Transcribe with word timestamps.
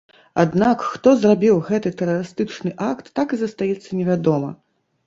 Аднак, 0.43 0.85
хто 0.93 1.13
зрабіў 1.25 1.61
гэты 1.69 1.93
тэрарыстычны 2.01 2.75
акт, 2.91 3.05
так 3.21 3.27
і 3.39 3.41
застаецца 3.45 3.89
невядома. 4.01 4.51